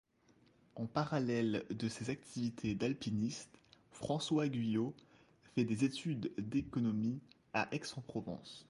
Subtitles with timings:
[0.77, 3.59] En parallèle de ses activités d'alpiniste,
[3.91, 4.95] François Guillot
[5.53, 7.19] fait des études d'économie
[7.53, 8.57] à Aix-en-Provence.